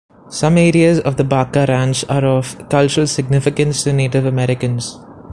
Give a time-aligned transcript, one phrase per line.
[0.31, 4.97] Some areas of the Baca Ranch are of cultural significance to Native Americans.